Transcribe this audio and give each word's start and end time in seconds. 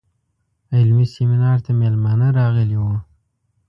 علمي 0.75 1.05
سیمینار 1.15 1.57
ته 1.65 1.71
میلمانه 1.81 2.27
راغلي 2.39 2.77
وو. 2.81 2.95